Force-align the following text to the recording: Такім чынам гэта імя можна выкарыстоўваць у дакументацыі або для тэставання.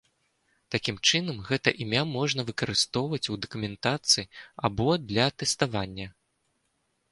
Такім 0.75 0.95
чынам 1.09 1.37
гэта 1.49 1.73
імя 1.85 2.01
можна 2.15 2.41
выкарыстоўваць 2.49 3.21
у 3.35 3.39
дакументацыі 3.47 4.27
або 4.71 4.89
для 5.13 5.31
тэставання. 5.43 6.07